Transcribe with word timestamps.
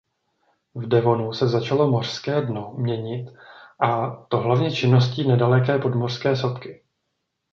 V 0.75 0.87
devonu 0.87 1.33
se 1.33 1.47
začalo 1.47 1.87
mořské 1.91 2.41
dno 2.41 2.73
měnit 2.77 3.27
a 3.81 4.09
to 4.29 4.37
hlavně 4.37 4.71
činností 4.71 5.27
nedaleké 5.27 5.79
podmořské 5.79 6.35
sopky. 6.35 6.83